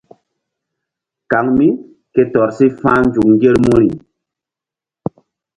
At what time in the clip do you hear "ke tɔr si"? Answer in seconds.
2.13-2.65